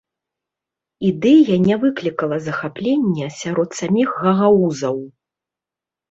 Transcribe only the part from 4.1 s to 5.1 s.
гагаузаў.